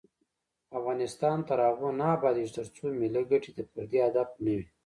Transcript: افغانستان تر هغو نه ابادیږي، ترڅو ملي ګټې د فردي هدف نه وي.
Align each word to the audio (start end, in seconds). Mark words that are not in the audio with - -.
افغانستان 0.79 1.37
تر 1.49 1.57
هغو 1.67 1.89
نه 1.99 2.05
ابادیږي، 2.17 2.51
ترڅو 2.57 2.85
ملي 3.01 3.21
ګټې 3.31 3.51
د 3.53 3.59
فردي 3.69 3.99
هدف 4.07 4.29
نه 4.45 4.51
وي. 4.57 4.65